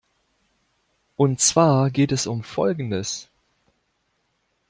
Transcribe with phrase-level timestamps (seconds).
[1.15, 3.29] Und zwar geht es um Folgendes.